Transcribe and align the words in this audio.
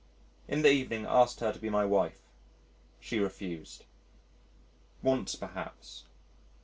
In 0.47 0.63
the 0.63 0.71
evening 0.71 1.05
asked 1.05 1.41
her 1.41 1.53
to 1.53 1.59
be 1.59 1.69
my 1.69 1.85
wife. 1.85 2.21
She 2.99 3.19
refused. 3.19 3.85
Once 5.03 5.35
perhaps 5.35 6.05